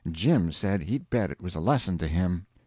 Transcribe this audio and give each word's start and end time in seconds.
Jim 0.11 0.51
said 0.51 0.81
he'd 0.81 1.07
bet 1.11 1.29
it 1.29 1.43
was 1.43 1.53
a 1.53 1.59
lesson 1.59 1.95
to 1.99 2.07
him. 2.07 2.47